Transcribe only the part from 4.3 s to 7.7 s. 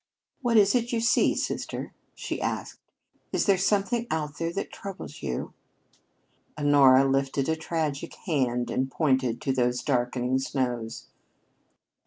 there that troubles you?" Honora lifted a